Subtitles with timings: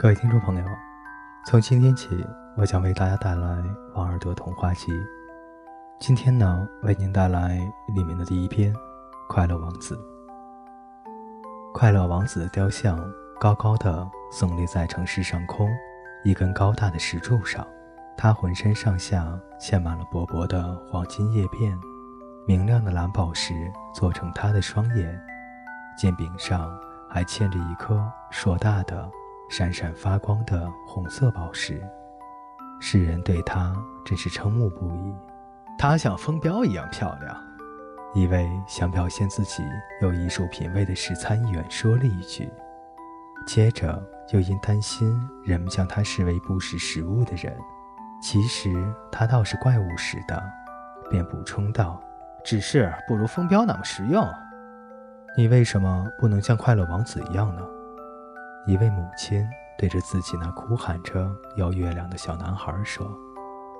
[0.00, 0.64] 各位听众朋友，
[1.44, 2.26] 从今天起，
[2.56, 3.46] 我将为大家带来
[3.92, 4.90] 《王尔德童话集》。
[5.98, 7.58] 今天呢，为您带来
[7.94, 8.72] 里面的第一篇
[9.28, 9.94] 《快乐王子》。
[11.74, 12.98] 快乐王子的雕像
[13.38, 15.68] 高高的耸立在城市上空
[16.24, 17.66] 一根高大的石柱上，
[18.16, 21.78] 他浑身上下嵌满了薄薄的黄金叶片，
[22.46, 25.20] 明亮的蓝宝石做成他的双眼，
[25.94, 26.74] 剑柄上
[27.06, 29.06] 还嵌着一颗硕大的。
[29.50, 31.82] 闪闪发光的红色宝石，
[32.80, 35.12] 世人对她真是瞠目不已。
[35.76, 37.36] 她像风标一样漂亮。
[38.14, 39.64] 一位想表现自己
[40.02, 42.48] 有艺术品味的市参议员说了一句，
[43.44, 44.00] 接着
[44.32, 47.52] 又因担心人们将她视为不识时务的人，
[48.22, 48.72] 其实
[49.10, 50.40] 她倒是怪物似的，
[51.10, 52.00] 便补充道
[52.44, 54.24] ：“只是不如风标那么实用。
[55.36, 57.62] 你为什么不能像快乐王子一样呢？”
[58.66, 63.10] 一位母亲对着自己那哭喊着要月亮的小男孩说：“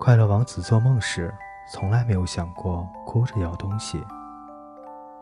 [0.00, 1.32] 快乐王子做梦时
[1.72, 4.02] 从来没有想过哭着要东西。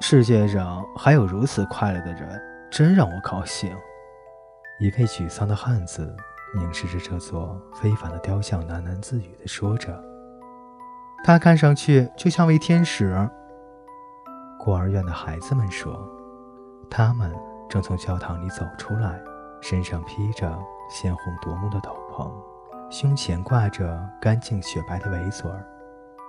[0.01, 2.41] 世界上还有如此快乐的人，
[2.71, 3.77] 真让我高兴。”
[4.79, 6.17] 一位沮丧的汉子
[6.57, 10.03] 凝视着这座非凡的雕像，喃喃自语地说着
[11.25, 13.29] ：“他看上去就像位天使。”
[14.59, 16.01] 孤儿院的孩子们说
[16.89, 17.35] ：“他们
[17.69, 19.21] 正从教堂里走出来。”
[19.61, 20.59] 身上披着
[20.89, 22.31] 鲜红夺目的斗篷，
[22.91, 25.65] 胸前挂着干净雪白的围嘴儿。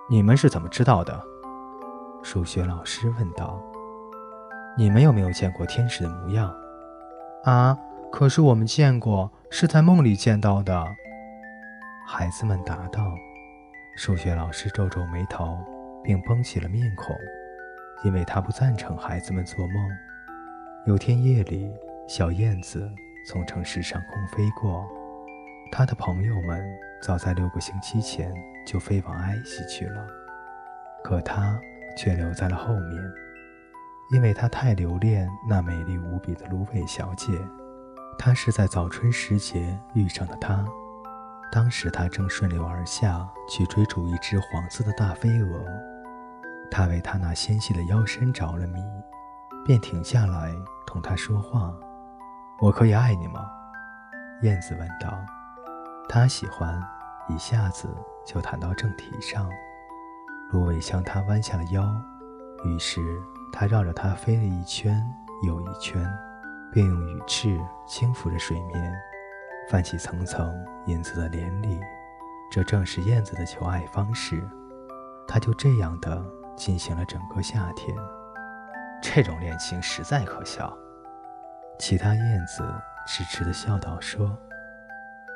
[0.10, 1.22] 你们是怎么知道的？
[2.23, 3.62] 数学老师问道。
[4.78, 6.54] 你们有没有见过天使的模样？
[7.44, 7.78] 啊，
[8.12, 10.86] 可是我们见过，是在梦里见到的。
[12.08, 13.02] 孩子们答道。
[13.98, 15.58] 数学老师皱皱眉头，
[16.04, 17.16] 并绷起了面孔，
[18.04, 19.90] 因为他不赞成孩子们做梦。
[20.86, 21.70] 有天夜里，
[22.08, 22.90] 小燕子。
[23.23, 24.87] 从城市上空飞过，
[25.71, 26.64] 他的朋友们
[27.02, 28.33] 早在六个星期前
[28.65, 30.05] 就飞往埃及去了，
[31.04, 31.60] 可他
[31.95, 33.02] 却留在了后面，
[34.11, 37.31] 因为他太留恋那美丽无比的芦苇小姐。
[38.17, 40.65] 他是在早春时节遇上的她，
[41.52, 45.65] 当时他正顺流而下去追逐一只黄色的大飞蛾，
[46.70, 48.83] 他为她那纤细的腰身着了迷，
[49.65, 50.54] 便停下来
[50.86, 51.73] 同她说话。
[52.61, 53.49] 我可以爱你吗？
[54.44, 55.17] 燕子问道。
[56.08, 56.80] 他喜欢，
[57.27, 57.89] 一下子
[58.23, 59.49] 就谈到正题上。
[60.52, 61.83] 芦苇向他弯下了腰，
[62.64, 63.02] 于是
[63.52, 65.04] 他绕着它飞了一圈
[65.42, 66.08] 又一圈，
[66.72, 68.93] 并用羽翅轻抚着水面，
[69.67, 70.54] 泛起层层
[70.86, 71.82] 银色的涟漪。
[72.52, 74.48] 这正是燕子的求爱方式。
[75.28, 76.23] 他就这样的
[76.55, 77.98] 进行了整个夏天。
[79.02, 80.78] 这种恋情实在可笑。
[81.81, 82.64] 其他燕子
[83.08, 84.37] 痴痴地笑道：“说，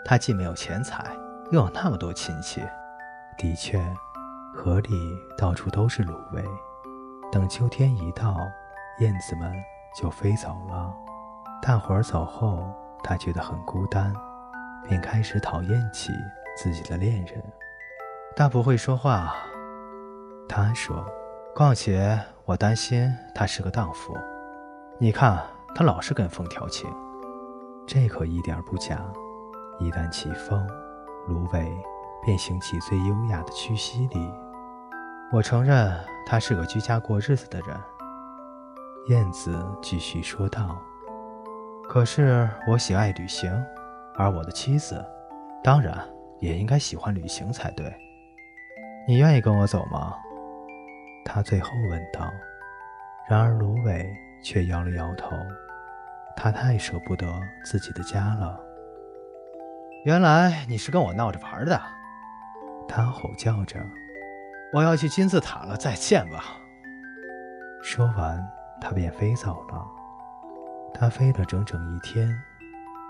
[0.06, 1.04] 他既没有钱财，
[1.52, 2.64] 又有那么多亲戚。
[3.36, 3.84] 的确，
[4.54, 4.90] 河里
[5.36, 6.46] 到处都是芦苇。
[7.32, 8.38] 等秋天一到，
[9.00, 9.52] 燕子们
[10.00, 10.94] 就飞走了。
[11.64, 12.72] 大伙儿走后，
[13.04, 14.14] 他觉得很孤单，
[14.88, 16.14] 便开始讨厌起
[16.56, 17.44] 自己的恋人。
[18.36, 19.36] 他不会说话，
[20.48, 21.04] 他说。
[21.56, 24.16] 况且我担心他是个荡妇。
[25.00, 25.44] 你看。”
[25.76, 26.90] 他老是跟风调情，
[27.86, 29.06] 这可一点不假。
[29.78, 30.66] 一旦起风，
[31.28, 31.70] 芦苇
[32.24, 34.32] 便行起最优雅的屈膝礼。
[35.34, 35.94] 我承认
[36.26, 37.78] 他是个居家过日子的人。
[39.10, 40.78] 燕子继续说道
[41.90, 43.52] ：“可是我喜爱旅行，
[44.16, 45.06] 而我的妻子，
[45.62, 46.08] 当然
[46.40, 47.94] 也应该喜欢旅行才对。
[49.06, 50.14] 你愿意跟我走吗？”
[51.26, 52.32] 他最后问道。
[53.28, 54.08] 然而芦苇
[54.42, 55.36] 却摇了摇头。
[56.36, 57.28] 他太舍不得
[57.64, 58.60] 自己的家了。
[60.04, 61.82] 原来你是跟我闹着玩的，
[62.88, 63.80] 他吼叫着
[64.74, 66.44] ：“我要去金字塔了，再见吧。”
[67.82, 68.48] 说完，
[68.80, 69.88] 他便飞走了。
[70.94, 72.30] 他飞了整整一天，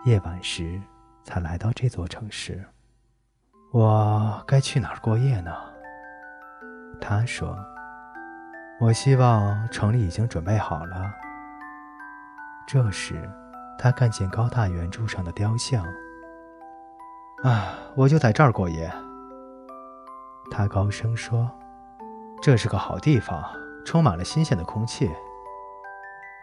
[0.06, 0.82] 夜晚时
[1.24, 2.64] 才来到这座城市。
[3.74, 5.52] 我该去哪儿过夜呢？
[7.02, 7.58] 他说
[8.80, 11.14] ：“我希望城里已经准备好了。”
[12.68, 13.30] 这时，
[13.78, 15.86] 他看见高大圆柱上的雕像。
[17.44, 18.92] 啊，我就在这儿过夜。
[20.50, 21.50] 他高声说
[22.42, 23.44] ：“这是个好地方，
[23.86, 25.12] 充满了新鲜的空气。”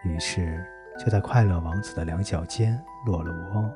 [0.05, 0.65] 于是，
[0.99, 3.71] 就在快乐王子的两脚间落了窝。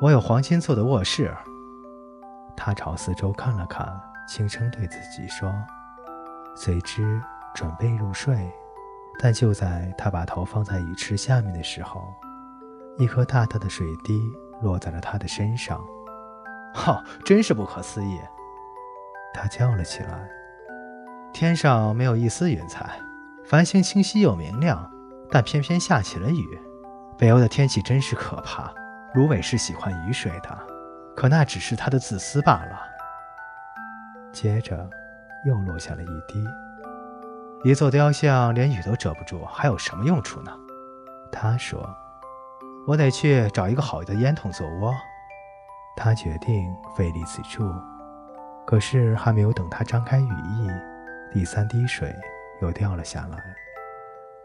[0.00, 1.34] 我有黄金做的卧室。
[2.56, 3.88] 他朝四周看了看，
[4.28, 5.52] 轻声对自己说，
[6.54, 7.20] 随之
[7.54, 8.52] 准备入睡。
[9.18, 12.02] 但就在他把头放在鱼池下面的时候，
[12.98, 14.20] 一颗大大的水滴
[14.62, 15.82] 落在了他的身上。
[16.74, 18.20] 哈，真是不可思议！
[19.32, 20.28] 他叫了起来。
[21.32, 22.98] 天上没有一丝云彩，
[23.44, 24.90] 繁星清晰又明亮，
[25.30, 26.60] 但偏偏下起了雨。
[27.16, 28.72] 北欧的天气真是可怕。
[29.14, 30.58] 芦苇是喜欢雨水的，
[31.16, 32.80] 可那只是他的自私罢了。
[34.32, 34.90] 接着，
[35.46, 36.44] 又落下了一滴。
[37.64, 40.52] 一座雕像连雨都遮不住，还有什么用处呢？
[41.32, 41.82] 他说
[42.86, 44.94] ：“我得去找一个好的烟筒做窝。”
[45.96, 47.64] 他决定费力此处。
[48.66, 50.68] 可是还没有等他张开羽翼，
[51.32, 52.14] 第三滴水
[52.60, 53.38] 又掉了下来。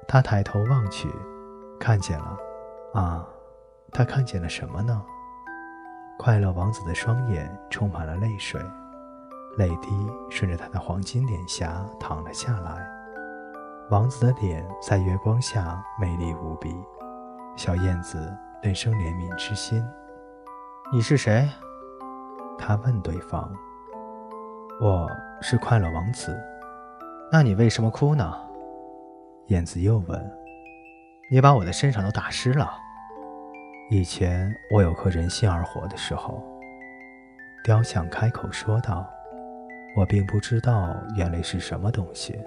[0.07, 1.09] 他抬头望去，
[1.77, 2.37] 看见了。
[2.93, 3.27] 啊，
[3.91, 5.01] 他看见了什么呢？
[6.17, 8.61] 快乐王子的双眼充满了泪水，
[9.57, 9.89] 泪滴
[10.29, 12.98] 顺着他的黄金脸颊淌了下来。
[13.89, 16.75] 王子的脸在月光下美丽无比，
[17.55, 18.31] 小燕子
[18.61, 19.83] 顿生怜悯之心。
[20.93, 21.49] 你是谁？
[22.55, 23.51] 他问对方。
[24.79, 25.09] 我
[25.41, 26.39] 是快乐王子。
[27.31, 28.31] 那你为什么哭呢？
[29.47, 30.31] 燕子又问。
[31.31, 32.71] 你把我的身上都打湿了。
[33.89, 36.43] 以前我有颗人心而活的时候，
[37.63, 39.09] 雕像开口说道。
[39.97, 42.39] 我并不知道眼泪是什么东西。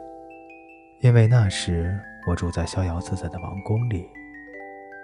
[1.03, 4.09] 因为那时我住在逍遥自在的王宫里，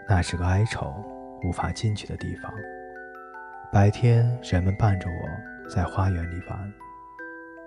[0.08, 0.94] 那是个哀愁
[1.42, 2.52] 无法进去的地方。
[3.72, 6.72] 白天人们伴着我在花园里玩，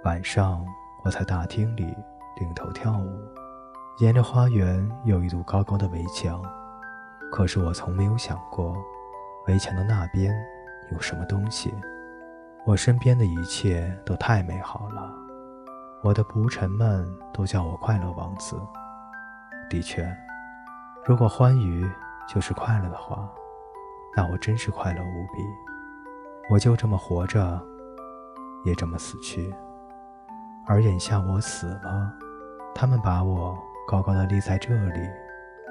[0.05, 0.65] 晚上
[1.03, 1.83] 我在大厅里
[2.39, 3.05] 领头跳舞。
[3.99, 6.41] 沿着花园有一堵高高的围墙，
[7.33, 8.77] 可是我从没有想过，
[9.49, 10.33] 围墙的那边
[10.93, 11.73] 有什么东西。
[12.65, 15.20] 我身边的一切都太美好了。
[16.03, 18.59] 我的仆臣们都叫我快乐王子。
[19.69, 20.11] 的确，
[21.05, 21.87] 如果欢愉
[22.27, 23.29] 就是快乐的话，
[24.15, 25.43] 那我真是快乐无比。
[26.49, 27.61] 我就这么活着，
[28.65, 29.53] 也这么死去。
[30.65, 32.11] 而眼下我死了，
[32.73, 33.55] 他们把我
[33.87, 34.99] 高高的立在这里，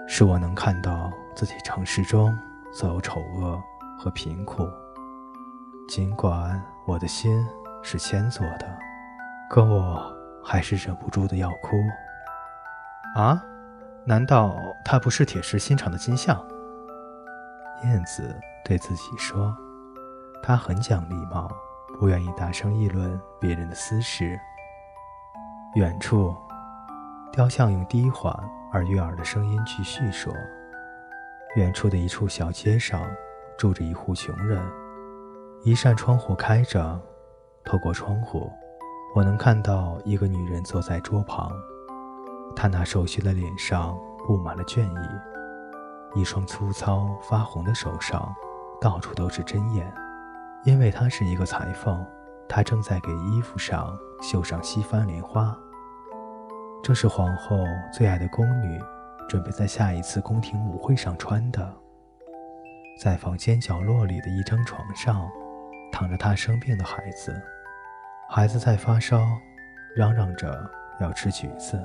[0.07, 2.33] 使我能看到自己城市中
[2.73, 3.61] 所有丑恶
[3.99, 4.65] 和贫苦。
[5.89, 7.45] 尽管我的心
[7.83, 8.79] 是铅做的，
[9.51, 10.20] 可我。
[10.43, 11.77] 还是忍不住的要哭。
[13.15, 13.43] 啊？
[14.07, 16.43] 难道他不是铁石心肠的金像？
[17.85, 18.35] 燕子
[18.65, 19.55] 对自己说
[20.43, 21.51] ：“他很讲礼貌，
[21.99, 24.41] 不愿意大声议论别人的私事。”
[25.77, 26.35] 远处，
[27.31, 28.35] 雕像用低缓
[28.73, 30.35] 而悦耳的声音继续说
[31.57, 33.03] ：“远处的一处小街上，
[33.59, 34.63] 住着一户穷人。
[35.63, 36.99] 一扇窗户开着，
[37.65, 38.51] 透过窗户。”
[39.13, 41.51] 我能看到一个女人坐在桌旁，
[42.55, 48.33] 她那瘦削的脸上布满了倦意，一双粗糙发红的手上
[48.81, 49.93] 到处都是针眼。
[50.65, 52.07] 因为她是一个裁缝，
[52.49, 55.57] 她正在给衣服上绣上西番莲花。
[56.83, 57.59] 这是皇后
[57.93, 58.81] 最爱的宫女，
[59.29, 61.75] 准备在下一次宫廷舞会上穿的。
[63.01, 65.29] 在房间角落里的一张床上，
[65.91, 67.35] 躺着她生病的孩子。
[68.33, 69.27] 孩子在发烧，
[69.93, 70.65] 嚷嚷着
[71.01, 71.85] 要吃橘子。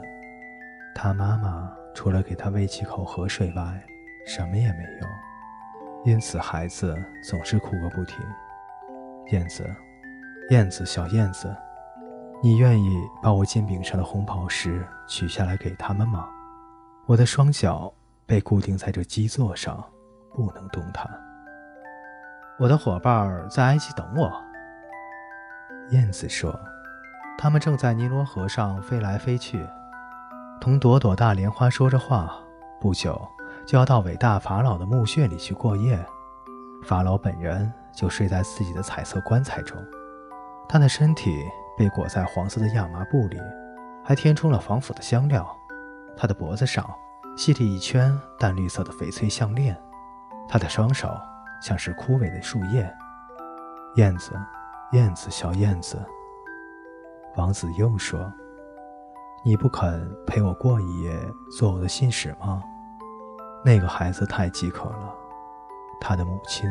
[0.93, 3.83] 他妈妈除了给他喂几口河水外，
[4.27, 5.07] 什么也没有，
[6.05, 6.95] 因此孩子
[7.27, 8.23] 总是哭个不停。
[9.31, 9.67] 燕子，
[10.51, 11.51] 燕子，小燕子，
[12.43, 16.29] 你愿意把我肩柄上的红宝石取下来给他们吗？
[17.07, 17.91] 我的双脚
[18.27, 19.83] 被固定在这基座上，
[20.35, 21.09] 不能动弹。
[22.59, 24.31] 我的伙伴在埃及等我。
[25.91, 26.59] 燕子说
[27.37, 29.67] ：“他们正在尼罗河上飞来飞去，
[30.59, 32.33] 同朵朵大莲花说着话。
[32.81, 33.21] 不久
[33.67, 36.03] 就要到伟大法老的墓穴里去过夜。
[36.83, 39.77] 法老本人就睡在自己的彩色棺材中，
[40.67, 41.45] 他的身体
[41.77, 43.39] 被裹在黄色的亚麻布里，
[44.03, 45.47] 还填充了防腐的香料。
[46.17, 46.83] 他的脖子上
[47.37, 49.79] 系着一圈淡绿色的翡翠项链，
[50.49, 51.15] 他的双手
[51.61, 52.91] 像是枯萎的树叶。
[53.97, 54.31] 燕子。”
[54.95, 56.01] 燕子，小燕子。
[57.35, 58.31] 王子又说
[59.43, 61.19] ：“你不肯陪我过一夜，
[61.51, 62.63] 做我的信使吗？”
[63.61, 65.13] 那个孩子太饥渴了，
[65.99, 66.69] 他的母亲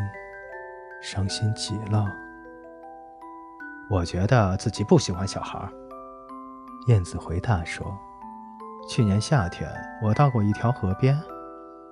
[1.02, 2.06] 伤心极了。
[3.90, 5.60] 我觉得自己不喜欢小孩。
[6.86, 7.86] 燕子回答说
[8.88, 9.70] ：“去年夏天，
[10.02, 11.14] 我到过一条河边，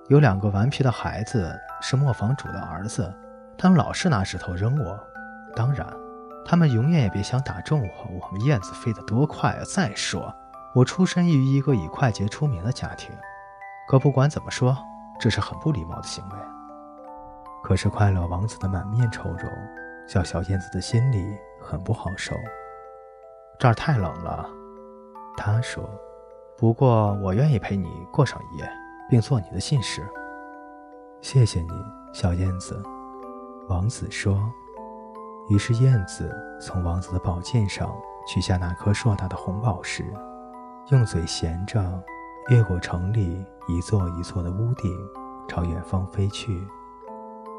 [0.07, 3.13] 有两个顽皮的孩子，是磨坊主的儿子，
[3.55, 4.99] 他们老是拿石头扔我。
[5.55, 5.85] 当然。”
[6.45, 7.87] 他们永远也别想打中我。
[8.21, 9.63] 我们燕子飞得多快啊！
[9.65, 10.33] 再说，
[10.75, 13.09] 我出身于一个以快捷出名的家庭。
[13.87, 14.77] 可不管怎么说，
[15.19, 16.35] 这是很不礼貌的行为。
[17.63, 19.49] 可是快乐王子的满面愁容，
[20.07, 22.35] 叫小燕子的心里很不好受。
[23.57, 24.49] 这儿太冷了，
[25.37, 25.89] 他说。
[26.55, 28.69] 不过我愿意陪你过上一夜，
[29.09, 30.01] 并做你的信使。
[31.19, 31.69] 谢谢你，
[32.13, 32.81] 小燕子。
[33.67, 34.39] 王子说。
[35.49, 37.93] 于是燕子从王子的宝剑上
[38.27, 40.05] 取下那颗硕大的红宝石，
[40.89, 42.01] 用嘴衔着，
[42.49, 44.89] 越过城里一座一座的屋顶，
[45.47, 46.65] 朝远方飞去。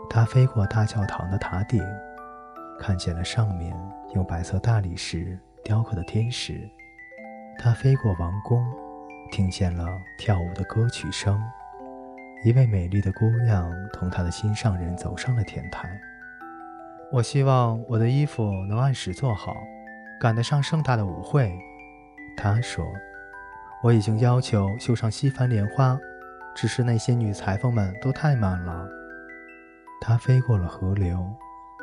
[0.08, 1.82] 它飞过大教堂的塔顶，
[2.78, 3.76] 看见了上面
[4.14, 6.68] 用白色大理石雕刻的天使。
[7.58, 8.64] 它飞过王宫，
[9.30, 9.86] 听见了
[10.18, 11.38] 跳舞的歌曲声。
[12.44, 15.88] 一位美丽的姑娘同她的心上人走上了天台。
[17.12, 19.54] 我希望我的衣服能按时做好，
[20.20, 21.56] 赶得上盛大的舞会。
[22.36, 22.84] 他说
[23.84, 25.96] ：“我已经要求绣上西番莲花，
[26.56, 28.86] 只是那些女裁缝们都太慢了。”
[30.02, 31.24] 他飞过了河流，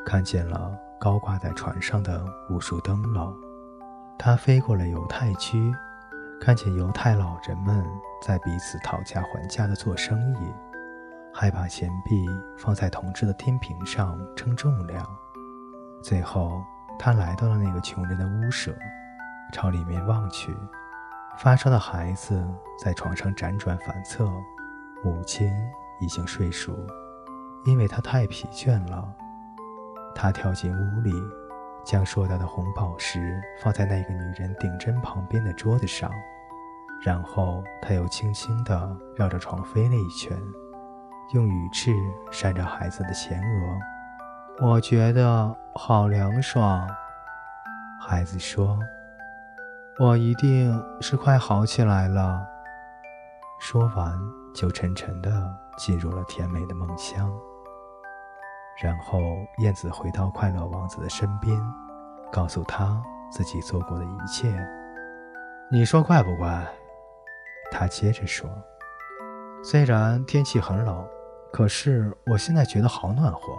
[0.05, 3.33] 看见了高挂在船上的无数灯笼。
[4.19, 5.73] 他飞过了犹太区，
[6.41, 7.83] 看见犹太老人们
[8.21, 10.70] 在彼此讨价还价地做生意。
[11.33, 15.05] 还把钱币放在铜制的天平上称重量。
[16.03, 16.63] 最后，
[16.99, 18.75] 他来到了那个穷人的屋舍，
[19.53, 20.55] 朝里面望去，
[21.37, 22.43] 发烧的孩子
[22.83, 24.29] 在床上辗转反侧，
[25.03, 25.51] 母亲
[25.99, 26.75] 已经睡熟，
[27.65, 29.07] 因为他太疲倦了。
[30.13, 31.13] 他跳进屋里，
[31.85, 36.11] 将硕大的红宝石放在那个女人顶针旁边的桌子上，
[37.01, 40.37] 然后他又轻轻地绕着床飞了一圈。
[41.33, 41.93] 用羽翅
[42.29, 46.85] 扇着孩子的前额，我觉得好凉爽。
[48.01, 48.77] 孩子说
[49.97, 52.45] ：“我一定是快好起来了。”
[53.61, 54.13] 说完，
[54.53, 55.31] 就沉沉地
[55.77, 57.31] 进入了甜美的梦乡。
[58.81, 59.19] 然后，
[59.59, 61.57] 燕子回到快乐王子的身边，
[62.29, 64.53] 告诉他自己做过的一切。
[65.69, 66.67] 你说怪不怪？
[67.71, 68.49] 他接着说
[69.63, 71.07] ：“虽然天气很冷。”
[71.51, 73.53] 可是我现在觉得好暖和，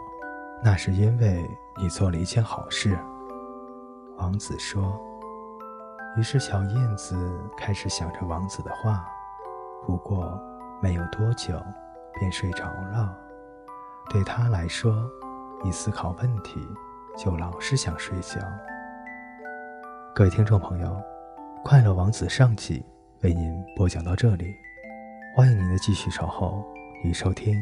[0.62, 1.44] 那是因为
[1.78, 2.98] 你做了一件好事。”
[4.18, 5.00] 王子说。
[6.14, 7.16] 于是小燕子
[7.56, 9.02] 开始想着王子的话，
[9.86, 10.38] 不过
[10.82, 11.58] 没有多久
[12.12, 13.16] 便睡着了。
[14.10, 14.94] 对他来说，
[15.64, 16.60] 一思考问题
[17.16, 18.38] 就老是想睡觉。
[20.14, 20.88] 各位听众朋友，
[21.64, 22.84] 《快乐王子》上集
[23.22, 24.54] 为您播讲到这里，
[25.34, 26.62] 欢迎您的继续守候
[27.04, 27.54] 与收听。